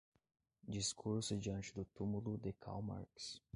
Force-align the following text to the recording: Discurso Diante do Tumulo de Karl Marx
Discurso 0.67 1.35
Diante 1.37 1.71
do 1.75 1.85
Tumulo 1.85 2.35
de 2.35 2.51
Karl 2.53 2.81
Marx 2.81 3.39